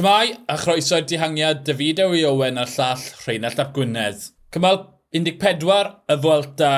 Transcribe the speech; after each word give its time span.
Shmai, 0.00 0.30
a 0.48 0.54
chroeso 0.56 0.96
i'r 0.96 1.04
dihangiad 1.04 1.58
David 1.66 1.98
Ewy 2.00 2.22
Owen 2.24 2.56
a'r 2.56 2.70
llall 2.72 3.02
Rheinald 3.20 3.58
Ap 3.60 3.74
Gwynedd. 3.76 4.22
Cymal 4.54 4.78
14, 5.12 5.90
y 6.08 6.16
Fwelta, 6.22 6.70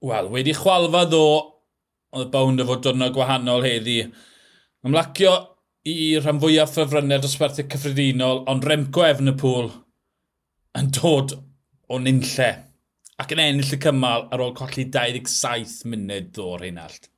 wel, 0.00 0.30
wedi 0.32 0.54
chwalfa 0.56 1.02
ddo, 1.10 1.26
oedd 2.16 2.24
y 2.24 2.32
bawn 2.32 2.64
o 2.64 2.66
fod 2.70 2.86
dwrnod 2.86 3.12
gwahanol 3.12 3.66
heddi. 3.66 3.98
Ymlacio 4.88 5.34
i 5.92 5.98
rhan 6.22 6.40
fwyaf 6.40 6.72
ffefrynnau 6.72 7.20
dosbarthu 7.20 7.66
cyffredinol, 7.68 8.46
ond 8.48 8.64
Remco 8.64 9.04
Efnepwl 9.10 9.68
yn 10.80 10.88
dod 10.96 11.36
o 11.36 12.00
nunlle 12.00 12.52
ac 13.20 13.36
yn 13.36 13.44
ennill 13.44 13.76
y 13.76 13.84
cymal 13.84 14.30
ar 14.32 14.46
ôl 14.46 14.56
colli 14.56 14.88
27 14.88 15.84
munud 15.84 16.32
ddo 16.32 16.54
Rheinald. 16.56 17.11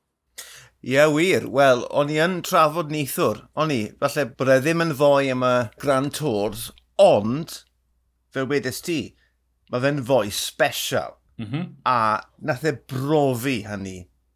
Ie 0.85 0.93
yeah, 0.93 1.09
wir, 1.09 1.47
wel, 1.49 1.79
o'n 1.89 2.11
i 2.13 2.19
yn 2.21 2.43
trafod 2.45 2.91
neithwr. 2.93 3.39
o'n 3.57 3.71
i, 3.73 3.77
falle 3.97 4.23
bod 4.37 4.51
e 4.53 4.57
ddim 4.61 4.83
yn 4.83 4.91
fwy 4.99 5.31
am 5.33 5.41
y 5.41 5.53
Grand 5.81 6.11
Tours, 6.13 6.67
ond, 7.01 7.55
fel 8.29 8.45
wedys 8.51 8.83
ti, 8.85 8.99
mae 9.73 9.81
fe'n 9.81 10.03
fwy 10.05 10.29
special. 10.29 11.15
Mm 11.41 11.47
-hmm. 11.47 11.63
A 11.89 12.21
nath 12.37 12.67
e 12.69 12.75
brofi 12.93 13.55
hynny 13.65 13.95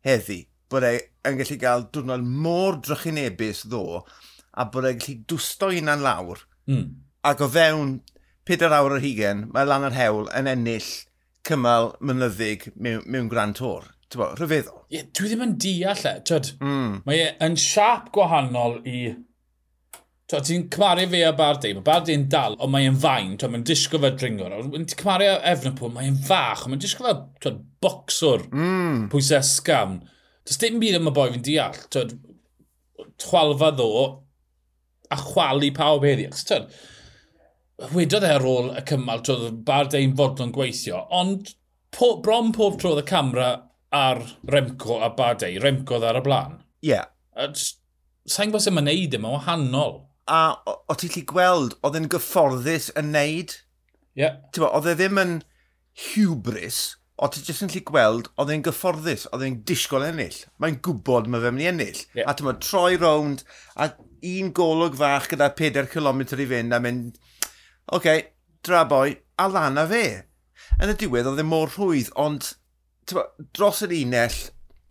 heddi, 0.10 0.40
bod 0.74 0.88
e 0.90 0.96
yn 1.30 1.38
gallu 1.38 1.60
cael 1.62 1.86
diwrnod 1.94 2.26
môr 2.26 2.82
drychinebus 2.82 3.62
ddo, 3.70 4.02
a 4.50 4.66
bod 4.66 4.90
e'n 4.90 4.98
gallu 5.06 5.20
dwsto 5.30 5.70
unan 5.70 6.02
lawr. 6.02 6.42
Mm. 6.66 6.90
Ac 7.30 7.46
o 7.46 7.52
fewn 7.60 7.94
4 8.50 8.74
awr 8.80 8.98
yr 8.98 9.06
hugen, 9.06 9.46
mae 9.54 9.70
lan 9.70 9.86
yr 9.86 10.00
hewl 10.02 10.34
yn 10.34 10.50
ennill 10.50 10.90
cymal 11.46 11.94
mynyddig 12.02 12.72
mewn, 12.74 13.06
mewn 13.06 13.30
Grand 13.30 13.62
Tour 13.62 13.94
bo, 14.18 14.30
rhyfeddol. 14.34 14.84
Ie, 14.90 14.98
yeah, 14.98 15.08
dwi 15.14 15.30
ddim 15.30 15.46
yn 15.46 15.58
deall 15.62 16.06
e. 16.10 16.14
tyd. 16.26 16.54
mm. 16.64 17.02
Mae 17.06 17.26
e 17.26 17.34
yn 17.46 17.58
siap 17.62 18.14
gwahanol 18.16 18.80
i... 18.90 19.10
Ti'n 20.30 20.68
cymaru 20.70 21.08
fe 21.10 21.24
a 21.26 21.32
Bardi, 21.34 21.72
mae 21.74 21.86
Bardi'n 21.86 22.28
dal, 22.30 22.56
ond 22.62 22.70
mae'n 22.74 22.98
fain, 23.02 23.32
mae'n 23.42 23.66
disgo 23.66 23.98
fe 24.02 24.12
dringwr. 24.14 24.56
Ti'n 24.76 24.86
cymaru 24.94 25.26
a 25.26 25.38
Efnapol, 25.52 25.94
mae'n 25.96 26.20
fach, 26.26 26.66
ond 26.66 26.76
mae'n 26.76 26.84
disgo 26.84 27.06
fe, 27.06 27.16
twyd, 27.42 27.64
bocswr, 27.82 28.46
mm. 28.54 29.08
pwysau 29.14 29.46
sgam. 29.46 29.96
Does 30.46 30.62
dim 30.62 30.78
byd 30.82 31.00
am 31.00 31.10
y 31.10 31.14
boi 31.18 31.32
fi'n 31.34 31.46
deall. 31.46 31.80
Twyd, 31.94 32.14
chwalfa 33.26 33.72
ddo 33.78 33.90
a 35.10 35.18
chwalu 35.18 35.72
pawb 35.78 36.06
heddi. 36.06 36.30
Twyd, 36.46 36.70
wedodd 37.96 38.28
e 38.28 38.34
ar 38.36 38.46
ôl 38.46 38.70
y 38.78 38.86
cymal, 38.90 39.26
twyd, 39.26 39.64
Bardi'n 39.66 40.14
fodlon 40.18 40.54
gweithio, 40.54 41.08
ond 41.10 41.56
po, 41.96 42.20
bron 42.22 42.54
pob 42.54 42.78
trodd 42.82 43.02
y 43.02 43.08
camera 43.10 43.50
ar 43.96 44.22
Remco 44.48 45.00
a 45.04 45.10
Badei. 45.16 45.58
Remco 45.62 46.00
ddar 46.00 46.20
y 46.20 46.24
blaen. 46.26 46.60
Ie. 46.86 46.94
Yeah. 46.94 47.10
Sa'n 48.30 48.52
gwybod 48.52 48.64
sut 48.66 48.76
mae'n 48.76 48.90
neud 48.90 49.16
e? 49.16 49.20
yma, 49.20 49.34
wahanol. 49.38 49.96
A 50.30 50.40
o 50.66 50.96
ti'n 50.98 51.14
lli 51.16 51.26
gweld, 51.30 51.76
oedd 51.86 51.98
e'n 51.98 52.10
gyfforddus 52.14 52.92
yn 53.00 53.14
neud? 53.16 53.56
Ie. 54.14 54.28
Yeah. 54.28 54.40
Oedd 54.70 54.92
e 54.92 54.96
ddim 55.00 55.22
yn 55.22 55.36
hubris, 56.10 56.82
o 57.18 57.30
ti'n 57.32 57.48
jyst 57.48 57.66
yn 57.66 57.74
lli 57.74 57.82
gweld, 57.88 58.30
oedd 58.40 58.54
e'n 58.54 58.66
gyfforddus, 58.68 59.26
oedd 59.34 59.48
e'n 59.48 59.58
disgwyl 59.68 60.06
ennill. 60.12 60.38
Mae'n 60.62 60.78
gwybod 60.86 61.32
mae 61.32 61.42
fe'n 61.44 61.58
mynd 61.58 61.66
i 61.66 61.72
ennill. 61.72 62.04
Yeah. 62.14 62.30
A 62.30 62.38
ti'n 62.38 62.50
meddwl, 62.50 62.64
troi 62.68 63.00
rownd, 63.02 63.44
a 63.76 63.90
un 64.30 64.54
golwg 64.56 65.00
fach 65.00 65.32
gyda 65.32 65.50
4 65.58 65.90
km 65.90 66.24
i 66.28 66.50
fynd, 66.54 66.76
a 66.76 66.82
mynd, 66.84 67.20
oce, 67.90 67.98
okay, 67.98 68.26
dra 68.66 68.86
boi, 68.86 69.18
a 69.40 69.50
lan 69.50 69.82
a 69.82 69.88
fe. 69.90 70.06
Yn 70.80 70.94
y 70.94 70.96
diwedd, 71.00 71.28
oedd 71.32 71.42
e 71.42 71.48
mor 71.48 71.72
rhwydd, 71.74 72.14
ond 72.20 72.54
dros 73.56 73.84
yr 73.86 73.94
unell, 73.96 74.38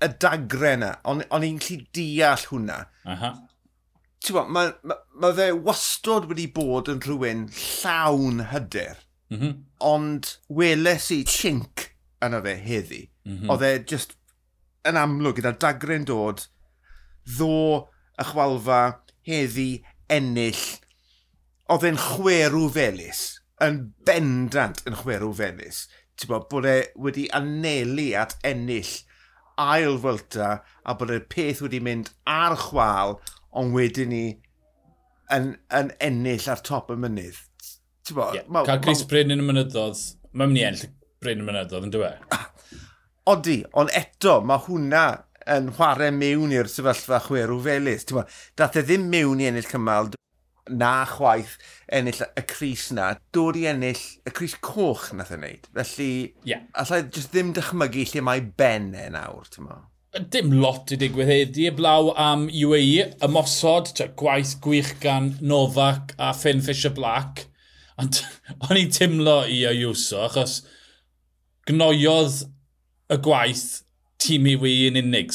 y 0.04 0.08
dagre 0.22 0.74
yna, 0.76 0.92
ond 1.10 1.26
on 1.34 1.46
i'n 1.46 1.58
lli 1.62 1.80
deall 1.94 2.46
hwnna. 2.50 2.78
Uh 3.04 3.22
-huh. 3.22 4.44
mae 4.50 4.72
ma, 4.82 4.96
ma 5.14 5.32
fe 5.34 5.50
wastod 5.52 6.28
wedi 6.30 6.46
bod 6.54 6.90
yn 6.92 7.02
rhywun 7.02 7.46
llawn 7.54 8.44
hyder, 8.52 8.98
mm 9.30 9.38
-hmm. 9.40 9.54
ond 9.78 10.36
weles 10.48 11.10
i 11.14 11.24
chink 11.24 11.88
yna 12.22 12.42
fe 12.42 12.54
heddi. 12.62 13.02
Mm 13.24 13.38
-hmm. 13.38 13.50
Oedd 13.50 13.66
e 13.66 13.72
just 13.90 14.14
yn 14.88 14.98
amlwg 14.98 15.40
gyda 15.40 15.54
dagre'n 15.58 16.06
dod, 16.08 16.46
ddo 17.26 17.88
y 18.18 18.26
chwalfa 18.30 18.82
heddi 19.26 19.70
ennill, 20.08 20.64
oedd 21.68 21.84
e'n 21.84 22.00
chwerw 22.00 22.68
felus, 22.72 23.22
yn 23.64 23.80
bendant 24.06 24.84
yn 24.88 24.96
chwerw 25.02 25.32
felus 25.34 25.86
bod, 26.26 26.48
bod 26.50 26.66
e 26.66 26.78
wedi 26.98 27.28
anelu 27.36 28.10
at 28.18 28.34
ennill 28.46 28.94
ail 29.58 29.98
fylta 30.02 30.50
a 30.84 30.94
bod 30.98 31.12
y 31.14 31.20
peth 31.30 31.62
wedi 31.64 31.80
mynd 31.84 32.10
ar 32.30 32.56
chwal 32.68 33.18
ond 33.58 33.74
wedyn 33.76 34.12
ni 34.12 34.24
yn, 35.34 35.54
yn 35.74 35.92
ennill 36.02 36.48
ar 36.50 36.62
top 36.64 36.92
y 36.94 36.98
mynydd. 36.98 37.40
Bo, 38.08 38.30
yeah. 38.32 38.46
ma, 38.48 38.64
Cael 38.64 38.80
Chris. 38.84 39.04
Bryn 39.08 39.34
yn 39.34 39.42
y 39.42 39.46
mynyddodd, 39.46 39.98
mae'n 40.32 40.52
mynd 40.52 40.60
i 40.60 40.66
ennill 40.68 40.92
Bryn 41.22 41.42
yn 41.42 41.44
y 41.44 41.48
mynyddodd, 41.50 41.88
yn 41.88 41.94
dweud? 41.94 42.36
Odi, 43.32 43.58
ond 43.76 43.92
eto, 43.96 44.38
mae 44.48 44.62
hwnna 44.64 45.04
yn 45.52 45.68
chwarae 45.76 46.12
mewn 46.14 46.54
i'r 46.54 46.70
sefyllfa 46.72 47.20
chwerw 47.26 47.58
felus. 47.64 48.06
Dath 48.56 48.78
e 48.80 48.84
ddim 48.86 49.08
mewn 49.12 49.42
i 49.42 49.50
ennill 49.50 49.68
cymal, 49.68 50.10
na 50.70 50.92
chwaith 51.08 51.56
ennill 51.92 52.24
y 52.26 52.44
Cris 52.48 52.88
na, 52.96 53.12
dod 53.34 53.58
i 53.58 53.66
ennill 53.70 54.00
y 54.28 54.32
Cris 54.34 54.56
coch 54.64 55.10
nath 55.16 55.32
e 55.32 55.38
o'n 55.38 55.44
neud. 55.46 55.68
Felly, 55.76 56.10
yeah. 56.48 56.64
allai 56.78 57.04
jyst 57.06 57.32
ddim 57.32 57.54
dychmygu 57.56 58.06
lle 58.12 58.24
mae 58.24 58.44
ben 58.60 58.90
e 58.96 59.08
nawr, 59.14 59.48
ti'n 59.52 59.68
mo? 59.68 59.78
Dim 60.32 60.54
lot 60.56 60.90
i 60.94 60.96
digwydd 60.98 61.28
heddi, 61.28 61.66
y 61.68 61.74
blaw 61.76 62.12
am 62.16 62.46
UAE, 62.48 63.10
ymosod, 63.24 63.92
gwaith 64.18 64.56
gwych 64.64 64.94
gan 65.02 65.34
Novak 65.44 66.14
a 66.16 66.32
Finn 66.34 66.64
Fisher-Black. 66.64 67.44
Ond 68.00 68.22
o'n 68.68 68.80
i'n 68.80 68.94
timlo 68.94 69.42
i 69.50 69.64
Ayuso, 69.68 70.22
achos 70.28 70.62
gnoiodd 71.68 72.46
y 73.12 73.20
gwaith 73.24 73.66
tîm 74.22 74.48
i 74.50 74.56
wy 74.58 74.72
yn 74.88 74.98
unig. 75.02 75.34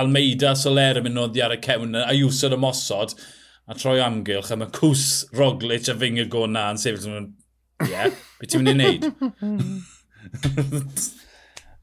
Almeida, 0.00 0.52
Soler 0.58 1.00
yn 1.00 1.06
mynd 1.06 1.18
noddi 1.18 1.42
ar 1.44 1.54
y 1.54 1.60
cewn, 1.64 1.96
Ayuso 2.04 2.50
yn 2.50 2.58
ymosod 2.58 3.14
a 3.66 3.74
troi 3.78 4.00
amgylch, 4.04 4.50
a 4.52 4.56
mae 4.60 4.72
cws 4.74 5.04
Roglic 5.36 5.88
a 5.88 5.94
fyngor 6.00 6.28
go 6.32 6.42
na 6.50 6.62
yn 6.74 6.80
sefyll. 6.80 7.28
Ie, 7.84 7.90
yeah, 7.90 8.10
beth 8.40 8.50
ti'n 8.52 8.64
mynd 8.64 8.72
i 8.72 8.74
wneud? 8.76 9.02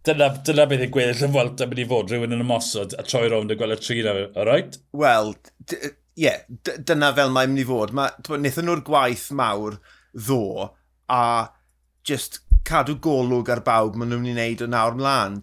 dyna, 0.07 0.27
dyna 0.45 0.67
beth 0.69 0.85
i'n 0.85 0.93
gweddill 0.93 1.25
y 1.27 1.31
Vuelta 1.33 1.63
mynd 1.69 1.83
i 1.83 1.87
fod 1.89 2.13
rhywun 2.13 2.37
yn 2.37 2.45
ymosod 2.45 2.91
a 2.97 3.07
troi 3.07 3.27
rownd 3.31 3.53
y 3.53 3.55
gweld 3.59 3.77
y 3.77 3.79
tri 3.81 3.97
na, 4.05 4.11
o 4.29 4.45
roed? 4.47 4.71
Wel, 4.97 5.27
ie, 5.71 5.77
yeah, 6.27 6.39
dyna 6.69 7.09
fel 7.17 7.33
mae'n 7.33 7.51
mynd 7.53 7.63
i 7.63 7.67
fod. 7.69 7.89
Ma, 7.97 8.03
Nethon 8.37 8.69
nhw'r 8.69 8.85
gwaith 8.87 9.27
mawr 9.37 9.73
ddo 10.13 10.43
a 11.11 11.23
just 12.07 12.33
cadw 12.67 12.95
golwg 13.01 13.49
ar 13.51 13.63
bawb 13.65 13.97
maen 13.97 14.13
nhw'n 14.13 14.23
mynd 14.23 14.31
i 14.31 14.37
wneud 14.37 14.63
o 14.65 14.67
nawr 14.69 14.97
mlaen. 14.97 15.33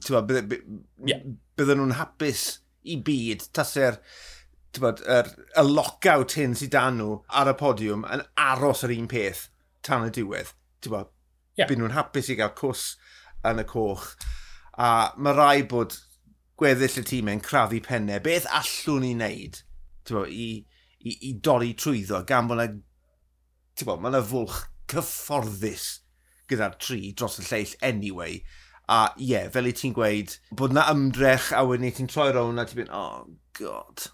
Bydden 1.59 1.83
nhw'n 1.83 1.99
hapus 1.99 2.43
i 2.89 2.97
byd, 3.05 3.41
taser 3.57 3.99
bod, 4.77 5.01
er, 5.09 5.31
y 5.57 5.65
lockout 5.65 6.35
hyn 6.39 6.57
sydd 6.59 6.75
dan 6.75 6.99
nhw 7.01 7.21
ar 7.41 7.51
y 7.51 7.55
podiwm 7.59 8.05
yn 8.13 8.25
aros 8.43 8.85
yr 8.87 8.95
un 8.95 9.09
peth 9.11 9.47
tan 9.87 10.07
y 10.07 10.13
diwedd. 10.15 10.53
Ti'n 10.85 10.95
bod, 10.95 11.13
yeah. 11.59 11.69
byd 11.71 11.81
nhw'n 11.81 11.97
hapus 11.97 12.29
i 12.33 12.37
gael 12.39 12.53
cws 12.59 12.91
yn 13.49 13.63
y 13.63 13.67
coch. 13.69 14.11
A 14.79 15.11
mae 15.17 15.35
rai 15.35 15.65
bod 15.69 15.97
gweddill 16.59 17.01
y 17.01 17.05
tîm 17.07 17.31
yn 17.33 17.43
crafu 17.45 17.81
pennau. 17.85 18.21
Beth 18.23 18.49
allwn 18.61 19.05
ni 19.07 19.15
wneud 19.17 19.63
bod, 20.11 20.29
i, 20.29 20.65
i, 21.01 21.17
i 21.31 21.33
dorri 21.45 21.73
trwyddo 21.79 22.23
gan 22.29 22.51
bod 22.51 22.63
yna, 22.63 22.77
mae 23.89 24.13
yna 24.13 24.23
fwlch 24.27 24.63
cyfforddus 24.91 25.89
gyda'r 26.49 26.79
tri 26.81 27.13
dros 27.13 27.39
y 27.43 27.47
lleill 27.49 27.75
anyway. 27.85 28.41
A 28.89 29.11
ie, 29.19 29.35
yeah, 29.35 29.51
fel 29.53 29.69
i 29.69 29.75
ti'n 29.77 29.93
gweud, 29.97 30.39
bod 30.57 30.73
na 30.73 30.87
ymdrech 30.89 31.51
a 31.53 31.61
wedyn 31.69 31.93
ti'n 31.95 32.09
troi 32.09 32.31
rown 32.33 32.61
a 32.61 32.65
ti'n 32.69 32.83
mynd, 32.83 32.95
oh 32.97 33.27
god, 33.59 34.07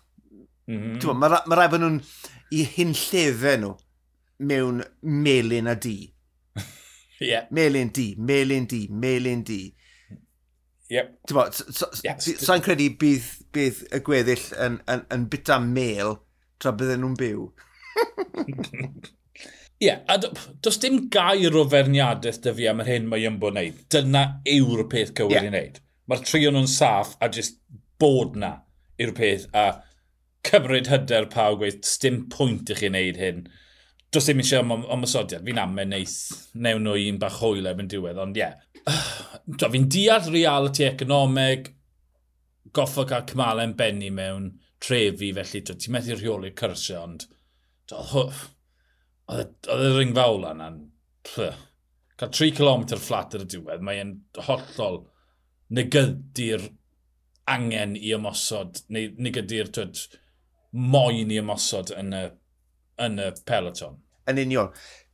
Mm 0.66 0.80
-hmm. 0.80 1.18
Mae 1.20 1.40
ma 1.46 1.56
rai 1.58 1.68
bod 1.68 1.82
nhw'n 1.82 2.00
i 2.56 2.64
hyn 2.76 2.94
llefe 2.96 3.56
nhw 3.60 3.74
mewn 4.38 4.82
melin 5.02 5.70
a 5.70 5.74
di. 5.74 5.96
yeah. 7.20 7.46
Melin 7.50 7.92
di, 7.92 8.14
melin 8.18 8.66
di, 8.66 8.88
melin 8.90 9.42
di. 9.44 9.74
Yep. 10.90 11.18
Sa'n 11.30 11.52
so, 11.72 11.88
yep. 12.04 12.20
so, 12.20 12.56
credu 12.60 12.90
bydd, 13.00 13.28
bydd 13.54 13.82
y 13.96 14.00
gweddill 14.04 14.46
yn, 14.60 14.78
yn, 14.90 15.04
yn 15.14 15.28
bita 15.32 15.58
mel 15.60 16.18
tra 16.60 16.74
bydden 16.76 17.02
nhw'n 17.02 17.16
byw. 17.18 17.46
Ie, 19.82 19.88
yeah, 19.88 20.04
a 20.08 20.18
does 20.62 20.78
dim 20.80 21.08
gair 21.12 21.56
o 21.56 21.64
ferniadaeth 21.68 22.42
dy 22.44 22.52
fi 22.58 22.68
am 22.70 22.82
yr 22.84 22.90
hyn 22.92 23.08
mae 23.10 23.24
Iambo 23.24 23.50
wneud. 23.50 23.80
Dyna 23.92 24.22
yw'r 24.48 24.84
peth 24.92 25.14
cywir 25.18 25.38
yeah. 25.38 25.48
i 25.48 25.52
wneud. 25.52 25.80
Mae'r 26.10 26.22
trio 26.28 26.52
nhw'n 26.54 26.70
saff 26.70 27.16
a 27.20 27.30
jyst 27.32 27.58
bod 28.00 28.38
na 28.38 28.52
yw'r 29.00 29.14
peth 29.16 29.48
a 29.56 29.66
cymryd 30.48 30.90
hyder 30.92 31.28
pawb 31.32 31.60
gweud, 31.62 31.84
dim 32.02 32.24
pwynt 32.32 32.72
i 32.72 32.78
chi 32.78 32.90
wneud 32.90 33.20
hyn. 33.20 33.44
Does 34.14 34.28
dim 34.30 34.42
eisiau 34.42 34.64
om 34.64 34.84
ymwysodiad, 34.96 35.44
fi'n 35.46 35.60
amen 35.62 35.90
neis, 35.94 36.16
newn 36.54 36.84
nhw 36.86 36.96
un 37.10 37.20
bach 37.22 37.40
hwyl 37.42 37.70
efo'n 37.70 37.90
diwedd, 37.90 38.20
ond 38.26 38.40
ie. 38.40 38.50
Yeah. 39.44 39.68
fi'n 39.68 39.90
deall 39.92 40.30
reality 40.32 40.86
economeg, 40.86 41.66
goffo 42.72 43.04
cael 43.08 43.26
cymalau 43.28 43.68
yn 43.68 43.74
benni 43.76 44.08
mewn 44.14 44.46
trefi, 44.80 45.32
felly 45.36 45.60
ti'n 45.68 45.92
methu 45.92 46.16
rheoli'r 46.16 46.54
cyrsio, 46.56 47.02
ond 47.04 47.26
oedd 49.34 49.70
y 49.74 49.92
ringfa 49.98 50.26
ola 50.32 50.54
na'n... 50.56 50.80
Cael 51.34 52.30
3 52.30 52.50
km 52.54 52.86
fflat 52.94 53.36
ar 53.36 53.44
y 53.44 53.50
diwedd, 53.50 53.84
mae'n 53.84 54.14
hollol 54.46 55.00
negyddi'r 55.74 56.68
angen 57.50 57.96
i 57.98 58.12
ymosod, 58.16 58.84
neu 58.94 59.10
negyddi'r 59.24 59.72
moyn 60.74 61.32
i 61.32 61.38
ymosod 61.40 61.92
yn 61.94 62.12
y, 62.16 62.26
yn 63.04 63.18
y 63.22 63.30
peloton. 63.46 64.00
Yn 64.30 64.40
union. 64.42 64.70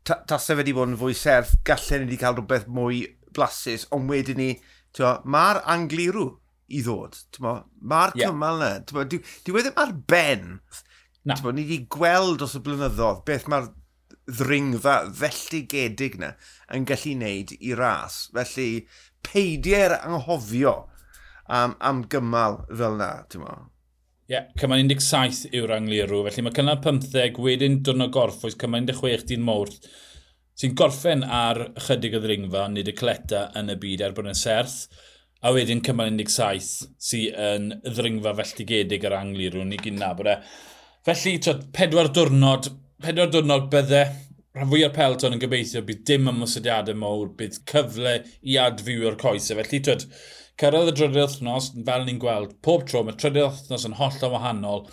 Ta, 0.07 0.23
ta 0.25 0.39
wedi 0.57 0.73
bod 0.73 0.89
yn 0.89 1.01
fwy 1.01 1.15
serth, 1.17 1.59
gallen 1.69 2.07
ni 2.07 2.09
wedi 2.09 2.21
cael 2.23 2.39
rhywbeth 2.39 2.69
mwy 2.73 3.03
blasus, 3.37 3.85
ond 3.95 4.11
wedyn 4.11 4.41
ni, 4.41 4.53
mae'r 4.99 5.61
anglirw 5.71 6.31
i 6.71 6.81
ddod. 6.87 7.19
Mae'r 7.43 8.17
yeah. 8.17 8.31
cymal 8.31 8.63
yna. 8.63 8.71
Dwi, 8.89 9.21
dwi 9.45 9.57
wedi 9.59 9.75
ar 9.81 9.93
ben. 10.09 10.61
Na. 11.29 11.37
Bo, 11.43 11.53
ni 11.53 11.67
wedi 11.67 11.85
gweld 11.93 12.43
os 12.47 12.57
y 12.57 12.63
blynyddoedd 12.65 13.25
beth 13.29 13.49
mae'r 13.51 13.69
ddringfa 14.31 14.95
felltigedig 15.17 16.17
yna 16.19 16.31
yn 16.77 16.87
gallu 16.89 17.17
wneud 17.17 17.53
i 17.59 17.75
ras. 17.79 18.23
Felly, 18.37 18.87
peidiau'r 19.27 19.99
anghofio 19.99 20.75
am, 21.51 21.77
am 21.81 22.05
gymal 22.13 22.63
fel 22.71 22.97
yna, 22.97 23.13
ti'n 23.33 23.47
yeah, 24.31 24.47
cymaint 24.61 24.93
17 24.95 25.51
yw'r 25.59 25.73
Angliru, 25.75 26.21
felly 26.29 26.45
mae 26.47 26.55
cynnal 26.55 26.79
15, 26.85 27.41
wedyn 27.43 27.81
dwrnod 27.87 28.13
gorffwys, 28.15 28.55
cymaint 28.61 28.93
16 28.95 29.27
dyn 29.27 29.43
mawrth, 29.43 29.89
sy'n 30.61 30.77
gorffen 30.79 31.25
ar 31.25 31.65
ychydig 31.73 32.15
o 32.15 32.21
ddringfa, 32.23 32.69
nid 32.71 32.93
y 32.93 32.95
cleta 32.95 33.49
yn 33.59 33.73
y 33.75 33.79
byd 33.83 34.05
er 34.07 34.15
bod 34.15 34.31
yn 34.31 34.39
serth, 34.39 34.85
a 35.43 35.51
wedyn 35.57 35.83
cymaint 35.83 36.23
17 36.23 36.93
sy'n 37.11 37.73
ddringfa 37.89 38.37
felltigedig 38.39 39.09
ar 39.09 39.19
Angliru, 39.19 39.65
ni 39.67 39.81
gyn 39.83 39.99
nabod 39.99 40.31
e. 40.31 40.39
Felly, 41.09 41.35
twyd, 41.43 41.67
pedwar 41.75 42.13
diwrnod, 42.15 42.71
pedwar 43.03 43.33
diwrnod 43.35 43.67
bydde 43.73 44.05
rhan 44.57 44.71
fwy 44.71 44.83
o'r 44.87 44.95
pelton 44.95 45.37
yn 45.37 45.43
gobeithio 45.43 45.83
bydd 45.87 46.05
dim 46.11 46.29
ymwysodiadau 46.33 46.99
mowr, 46.99 47.31
bydd 47.39 47.61
cyfle 47.71 48.17
i 48.43 48.57
adfyw 48.59 49.07
o'r 49.11 49.19
coesau. 49.21 49.57
E, 49.57 49.65
felly, 49.65 49.83
twyd, 49.87 50.07
cyrraedd 50.61 50.91
y 50.91 50.95
drydydd 50.99 51.21
wythnos, 51.23 51.71
fel 51.87 52.07
ni'n 52.07 52.23
gweld, 52.23 52.57
pob 52.67 52.87
tro 52.89 53.05
mae 53.07 53.19
trydydd 53.21 53.47
wythnos 53.47 53.87
yn 53.89 53.99
hollol 54.01 54.35
wahanol. 54.35 54.89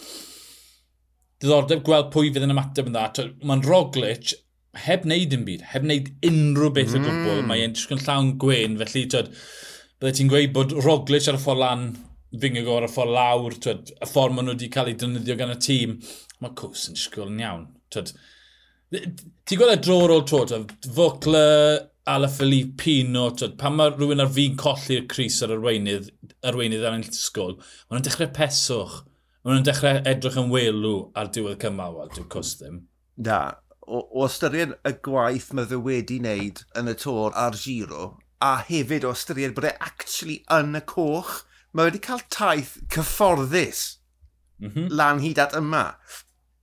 Diddordeb 1.42 1.81
gweld 1.86 2.12
pwy 2.13 2.30
fydd 2.33 2.45
yn 2.48 2.54
ymateb 2.54 2.92
yn 2.92 2.98
dda. 2.98 3.25
Mae'n 3.50 3.65
Roglic 3.65 4.36
heb 4.86 5.06
wneud 5.07 5.33
yn 5.33 5.45
byd, 5.48 5.65
heb 5.74 5.86
wneud 5.86 6.12
unrhyw 6.30 6.71
beth 6.77 6.94
mm. 6.94 7.01
o 7.01 7.07
gwbl. 7.07 7.42
Mm. 7.42 7.50
Mae 7.50 7.65
e'n 7.65 7.75
trwy'n 7.77 8.04
llawn 8.06 8.31
gwen, 8.42 8.77
felly 8.83 9.06
twyd, 9.09 9.33
byddai 9.98 10.18
ti'n 10.19 10.31
gweud 10.33 10.54
bod 10.54 10.77
Roglic 10.86 11.30
ar 11.30 11.39
y 11.39 11.42
ffordd 11.42 11.63
lan, 11.63 11.89
Fingagor 12.38 12.83
ar 12.83 12.89
y 12.89 12.92
ffordd 12.92 13.13
lawr, 13.15 13.54
twyd, 13.63 13.94
y 13.98 14.09
ffordd 14.09 14.36
maen 14.36 14.50
nhw 14.50 14.57
wedi 14.57 14.68
cael 14.74 14.92
ei 14.92 14.98
dynyddio 15.00 15.38
gan 15.39 15.54
y 15.54 15.59
tîm. 15.63 15.98
Mae 16.44 16.54
Cws 16.59 16.89
yn 16.92 17.00
sgwyl 17.00 17.31
yn 17.31 17.39
iawn. 17.42 17.63
Twyd, 17.94 18.12
Ti'n 18.87 19.59
gweld 19.59 19.73
y 19.73 19.79
dro 19.83 19.97
ar 20.05 20.13
ôl 20.15 20.23
tro, 20.27 20.61
Focla, 20.95 21.43
Ala 22.07 22.29
Philippe 22.31 22.77
Pino, 22.79 23.25
twyd, 23.35 23.57
pan 23.59 23.75
mae 23.75 23.91
rhywun 23.91 24.23
ar 24.23 24.29
fi'n 24.31 24.55
colli'r 24.59 25.09
Cris 25.11 25.41
ar 25.43 25.51
arweinydd, 25.57 26.07
arweinydd 26.47 26.85
ar 26.85 26.95
anelltisgol, 26.95 27.57
maen 27.59 27.97
nhw'n 27.97 28.05
dechrau 28.07 28.29
peswch. 28.37 29.01
Maen 29.43 29.57
nhw'n 29.57 29.65
dechrau 29.67 29.99
edrych 30.07 30.37
yn 30.39 30.53
welw 30.53 30.93
ar 31.19 31.33
diwedd 31.35 31.59
cymawal, 31.65 32.13
dwi'n 32.13 32.29
cws 32.31 32.53
ddim. 32.61 32.77
Da, 33.27 33.41
o, 33.83 34.05
o 34.05 34.23
ystyried 34.29 34.77
y 34.87 34.93
gwaith 35.03 35.49
mae 35.57 35.67
fe 35.67 35.81
wedi 35.89 36.21
wneud 36.21 36.63
yn 36.79 36.93
y 36.93 36.95
tor 37.03 37.35
a'r 37.35 37.59
giro, 37.59 38.13
a 38.39 38.53
hefyd 38.69 39.09
o 39.09 39.11
ystyried 39.17 39.57
bod 39.57 39.67
e 39.67 39.73
actually 39.83 40.37
yn 40.53 40.79
y 40.79 40.83
coch, 40.87 41.41
mae 41.75 41.89
wedi 41.89 41.99
cael 42.07 42.23
taith 42.31 42.77
cyfforddus 42.93 43.83
mm 44.63 44.71
-hmm. 44.71 44.87
lan 44.95 45.19
hyd 45.25 45.43
at 45.43 45.59
yma. 45.59 45.89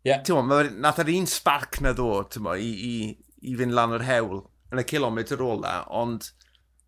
Yeah. 0.04 0.20
Ti'n 0.20 0.44
mwyn, 0.44 0.74
nath 0.84 1.00
yr 1.00 1.14
un 1.14 1.28
sparc 1.30 1.80
na 1.80 1.94
ddod, 1.96 2.34
ti'n 2.34 2.44
mwyn, 2.44 2.60
i, 2.60 2.72
i, 2.88 3.44
i 3.48 3.54
fynd 3.56 3.76
lan 3.76 3.94
yr 3.96 4.04
hewl 4.04 4.42
yn 4.74 4.82
y 4.82 4.84
kilometr 4.88 5.40
ola, 5.44 5.78
ond 5.88 6.28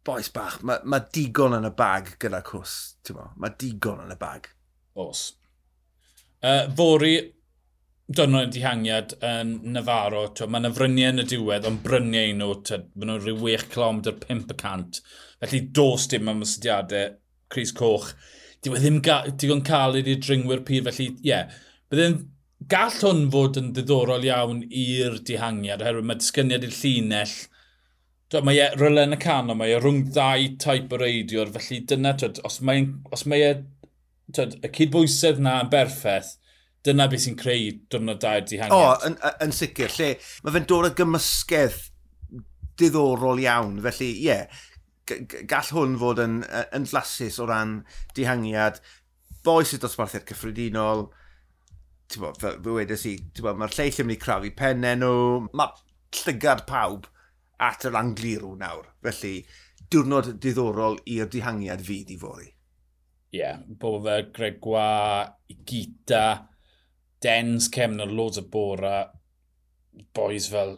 boes 0.06 0.28
bach, 0.34 0.58
mae 0.66 0.84
ma 0.84 1.00
digon 1.14 1.56
yn 1.56 1.68
y 1.68 1.72
bag 1.78 2.12
gyda 2.22 2.42
cws, 2.46 2.76
ti'n 3.06 3.16
mwyn, 3.16 3.32
mae 3.40 3.56
digon 3.62 4.04
yn 4.04 4.12
y 4.12 4.18
bag. 4.20 4.50
Os. 5.00 5.24
Uh, 6.44 6.68
fori, 6.76 7.14
dynol 8.06 8.46
yn 8.46 8.52
dihangiad 8.54 9.16
yn 9.16 9.56
uh, 9.56 9.72
Navarro, 9.78 10.26
mae 10.44 10.60
yna 10.60 10.74
fryniau 10.76 11.16
yn 11.16 11.24
y 11.24 11.26
diwedd, 11.32 11.66
ond 11.72 11.82
bryniau 11.88 12.36
nhw, 12.36 12.52
maen 13.00 13.14
nhw'n 13.14 13.24
rhyw 13.24 13.50
6 13.56 13.69
km 13.72 14.04
500, 14.28 15.02
felly 15.40 15.64
dos 15.80 16.06
dim 16.12 16.28
am 16.30 16.44
ysdiadau 16.44 17.16
Cris 17.48 17.72
Coch. 17.72 18.12
Diwedd 18.60 18.84
ddim 18.84 19.00
digon 19.40 19.64
cael 19.64 20.02
i'r 20.02 20.16
dringwyr 20.20 20.66
pyr, 20.69 20.84
felly 20.90 21.14
ie, 21.14 21.30
yeah. 21.32 21.62
bydde'n 21.88 22.20
gall 22.73 22.97
hwn 23.03 23.26
fod 23.35 23.61
yn 23.61 23.73
ddiddorol 23.76 24.25
iawn 24.26 24.64
i'r 24.70 25.20
dihangiad, 25.29 25.85
oherwydd 25.85 26.08
mae 26.08 26.23
disgyniad 26.23 26.67
i'r 26.67 26.81
llinell, 26.81 27.37
Dwi, 28.26 28.41
mae 28.43 28.58
e 28.58 28.64
ryle 28.75 29.05
yn 29.06 29.14
y 29.14 29.19
canol, 29.23 29.55
mae 29.55 29.70
e 29.70 29.79
rhwng 29.79 30.08
ddau 30.11 30.49
taip 30.58 30.91
o 30.91 30.99
reidiwr, 30.99 31.53
felly 31.55 31.76
dyna, 31.87 32.11
twyd, 32.19 32.41
os 32.49 32.56
mae, 32.67 32.81
os 33.14 33.23
mae 33.31 33.44
e, 33.47 33.50
twyd, 34.35 34.56
y 34.67 34.70
cydbwysedd 34.75 35.38
na 35.47 35.61
yn 35.62 35.70
berffaith, 35.70 36.32
dyna 36.87 37.06
beth 37.12 37.23
sy'n 37.23 37.37
creu 37.38 37.69
diwrnod 37.93 38.19
dair 38.25 38.43
dihangiad. 38.50 38.75
O, 38.75 38.97
yn, 39.06 39.14
yn 39.47 39.55
sicr, 39.55 39.94
lle 39.94 40.08
mae 40.43 40.56
fe'n 40.56 40.67
dod 40.73 40.88
o 40.88 40.91
gymysgedd 40.99 41.79
diddorol 42.82 43.44
iawn, 43.44 43.79
felly 43.85 44.11
ie, 44.17 44.26
yeah, 44.26 44.67
gall 45.47 45.70
hwn 45.76 45.94
fod 46.03 46.25
yn, 46.26 46.41
yn 46.75 46.91
flasus 46.91 47.38
o 47.38 47.47
ran 47.47 47.79
dihangiad, 48.19 48.82
boes 49.47 49.76
y 49.76 49.79
dosbarthiad 49.79 50.26
cyffredinol, 50.26 51.06
bod, 52.20 52.38
fel 52.41 52.58
fe 52.62 52.75
wedes 52.79 53.05
i, 53.11 53.17
mae'r 53.43 53.75
lleill 53.75 54.00
yn 54.03 54.08
mynd 54.08 54.17
i 54.17 54.23
crafu 54.23 54.53
pennau 54.56 54.99
nhw, 55.00 55.14
mae 55.58 56.20
llygad 56.23 56.64
pawb 56.69 57.08
at 57.62 57.87
yr 57.88 57.99
anglirw 57.99 58.55
nawr. 58.61 58.91
Felly, 59.05 59.41
diwrnod 59.91 60.35
diddorol 60.43 61.00
i'r 61.12 61.31
dihangiad 61.32 61.82
fyd 61.87 62.12
i 62.14 62.19
fori. 62.20 62.50
Ie, 63.35 63.41
yeah, 63.41 63.61
bobl 63.67 64.05
fe 64.06 64.17
Gregwa, 64.37 64.87
Gita, 65.67 66.26
Dens, 67.23 67.70
cefn 67.73 68.03
o'r 68.05 68.12
loads 68.12 68.41
o 68.41 68.47
bora, 68.53 69.00
boys 70.14 70.49
fel 70.53 70.76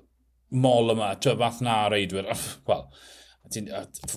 mol 0.54 0.94
yma, 0.94 1.12
ti'n 1.20 1.38
fath 1.40 1.62
na 1.64 1.78
reidwyr, 1.92 2.30
wel, 2.68 2.84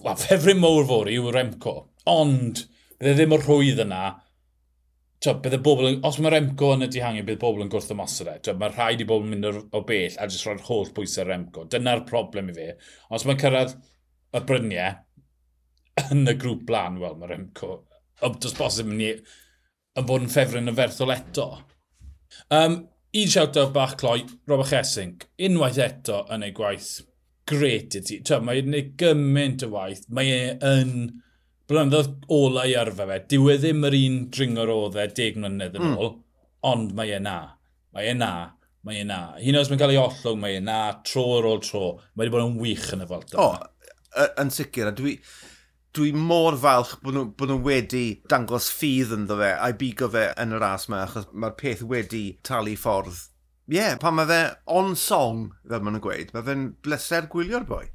well, 0.05 0.19
ffefryn 0.23 0.61
mowr 0.61 0.87
fori 0.89 1.17
yw 1.19 1.31
Remco, 1.33 1.75
ond 2.09 2.65
bydde 3.01 3.17
ddim 3.17 3.35
o'r 3.35 3.47
rhwydd 3.47 3.81
yna 3.83 4.03
Tio, 5.21 5.35
bydd 5.37 5.53
y 5.53 5.61
bobl 5.61 5.85
yn, 5.85 5.99
os 6.07 6.17
mae 6.17 6.31
Remco 6.33 6.71
yn 6.73 6.87
y 6.87 6.89
dihangiau, 6.89 7.25
bydd 7.27 7.41
bobl 7.43 7.61
yn 7.61 7.69
gwrth 7.69 7.91
ymosod 7.93 8.31
e. 8.31 8.53
Mae 8.57 8.71
rhaid 8.73 9.03
i 9.03 9.05
bobl 9.05 9.27
yn 9.27 9.35
mynd 9.35 9.75
o 9.77 9.81
bell 9.85 10.15
a 10.17 10.25
jyst 10.25 10.47
roi'r 10.47 10.63
holl 10.65 10.89
bwysau 10.95 11.27
Remco. 11.27 11.67
Dyna'r 11.69 12.01
problem 12.09 12.49
i 12.49 12.55
fi. 12.55 12.65
Os 13.13 13.27
mae'n 13.29 13.41
cyrraedd 13.43 13.75
y 14.33 14.41
bryniau 14.49 16.07
yn 16.15 16.25
y 16.25 16.35
grŵp 16.41 16.65
blan, 16.71 16.97
wel, 17.03 17.19
mae 17.19 17.35
Remco... 17.35 17.83
Does 18.21 18.53
bosib 18.57 18.89
yn, 18.89 18.99
yn 19.01 20.09
bod 20.09 20.25
yn 20.25 20.33
ffefryn 20.33 20.69
y 20.69 20.73
ferthol 20.77 21.13
eto. 21.13 21.47
Um, 22.53 22.81
un 23.17 23.31
shout-out 23.33 23.73
bach 23.73 23.95
cloi, 24.01 24.23
Robert 24.49 24.69
Chesink. 24.73 25.25
Unwaith 25.41 25.79
eto 25.85 26.23
yn 26.33 26.45
ei 26.45 26.53
gwaith. 26.57 26.91
Gret 27.49 27.97
i 27.97 28.01
ti. 28.05 28.19
Tio, 28.25 28.41
mae'n 28.45 28.77
ei 28.77 28.89
gymaint 28.97 29.65
o 29.65 29.71
waith. 29.73 30.07
Mae 30.13 30.33
e 30.33 30.43
yn 30.69 30.95
blynyddoedd 31.71 32.27
ola 32.35 32.65
i 32.69 32.75
arfer 32.79 33.09
fe, 33.09 33.19
dyw 33.33 33.51
e 33.53 33.57
ddim 33.61 33.87
yr 33.89 33.97
un 33.97 34.17
dringor 34.33 34.71
o 34.73 34.79
dde 34.93 35.07
deg 35.17 35.39
mlynedd 35.39 35.77
yn 35.79 35.85
hmm. 35.85 35.99
ôl, 35.99 36.11
mm. 36.15 36.25
ond 36.71 36.95
mae 36.97 37.15
e 37.17 37.21
na. 37.23 37.37
Mae 37.91 38.11
e 38.11 38.15
na, 38.15 38.31
mae 38.87 39.01
e 39.01 39.07
na. 39.07 39.21
Hyn 39.41 39.59
os 39.59 39.71
mae'n 39.71 39.81
cael 39.81 39.95
ei 39.95 40.01
ollwng, 40.01 40.39
mae 40.41 40.59
e 40.59 40.63
na, 40.63 40.81
tro 41.07 41.25
ar 41.37 41.47
ôl 41.49 41.63
tro. 41.65 41.95
Mae 42.13 42.25
wedi 42.25 42.35
bod 42.35 42.45
yn 42.45 42.59
wych 42.61 42.91
yn 42.95 43.03
y 43.03 43.07
folta. 43.09 43.41
O, 43.41 44.27
yn 44.41 44.53
sicr, 44.53 44.91
a 44.91 44.95
dwi, 44.95 45.17
dwi 45.97 46.13
mor 46.15 46.55
falch 46.59 46.93
bod 47.03 47.17
nhw, 47.17 47.25
bod 47.35 47.51
nhw 47.51 47.59
wedi 47.65 48.05
dangos 48.31 48.69
ffydd 48.77 49.11
ynddo 49.17 49.37
fe 49.41 49.51
a'i 49.57 49.75
bigo 49.79 50.07
fe 50.11 50.29
yn 50.39 50.55
y 50.55 50.61
ras 50.61 50.87
yma, 50.87 51.03
achos 51.07 51.27
mae'r 51.31 51.57
peth 51.59 51.83
wedi 51.87 52.23
talu 52.47 52.77
ffordd. 52.79 53.27
Ie, 53.71 53.77
yeah, 53.77 53.97
pan 53.99 54.15
mae 54.17 54.27
fe 54.27 54.41
on 54.71 54.95
song, 54.99 55.49
fel 55.67 55.83
maen 55.83 55.95
nhw'n 55.95 56.03
gweud, 56.03 56.31
mae 56.35 56.47
fe'n 56.47 56.69
bleser 56.83 57.27
gwylio'r 57.31 57.67
boi. 57.67 57.85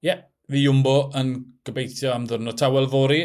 Ie, 0.00 0.08
yeah, 0.08 0.22
fi 0.50 0.64
Iwmbo 0.66 0.96
yn 1.20 1.34
gobeithio 1.66 2.14
am 2.14 2.26
ddwrnod 2.26 2.58
tawel 2.58 2.88
fori, 2.90 3.20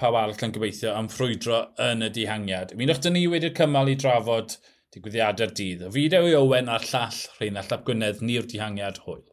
pawb 0.00 0.16
arall 0.18 0.46
yn 0.46 0.54
gobeithio 0.54 0.94
am 0.96 1.10
ffrwydro 1.12 1.60
yn 1.90 2.06
y 2.06 2.10
dihangiad. 2.14 2.72
Mi'n 2.78 2.92
o'ch 2.94 3.10
ni 3.12 3.26
wedi'r 3.30 3.54
cymal 3.58 3.92
i 3.92 3.98
drafod 4.00 4.56
digwyddiadau'r 4.94 5.54
dydd. 5.58 5.84
O 5.88 5.92
fideo 5.94 6.26
i 6.30 6.34
Owen 6.38 6.70
a'r 6.72 6.86
llall 6.88 7.20
Rheinald 7.38 7.70
Llap 7.70 7.86
Gwynedd 7.88 8.22
ni'r 8.24 8.48
dihangiad 8.50 9.02
hwyl. 9.04 9.24